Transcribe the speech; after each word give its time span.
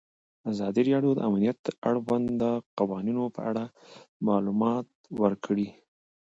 ازادي 0.51 0.81
راډیو 0.93 1.11
د 1.15 1.19
امنیت 1.29 1.57
د 1.61 1.67
اړونده 1.87 2.51
قوانینو 2.77 3.23
په 3.35 3.39
اړه 3.49 3.63
معلومات 4.27 4.87
ورکړي. 5.21 5.67